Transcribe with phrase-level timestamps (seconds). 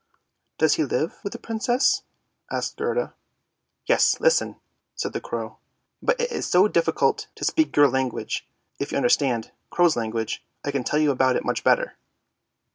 [0.57, 2.01] "Does he live with a Princess?"
[2.51, 3.13] asked Gerda.'
[3.85, 4.55] Yes, listen,"
[4.95, 5.59] said the crow;"
[6.01, 8.47] but it is so difficult to speak your language.
[8.79, 11.97] If you understand' crow's language,' 1 I can tell you about it much better."